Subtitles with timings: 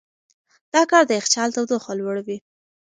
[0.73, 2.37] دا کار د یخچال تودوخه لوړوي.